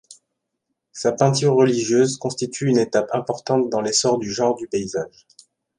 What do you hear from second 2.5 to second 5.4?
une étape importante dans l'essor du genre du paysage.